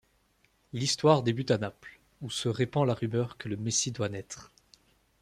[0.73, 4.51] L'histoire débute à Naples, où se répand la rumeur que le Messie doit naître.